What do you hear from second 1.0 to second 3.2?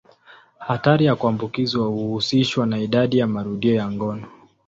ya kuambukizwa huhusishwa na idadi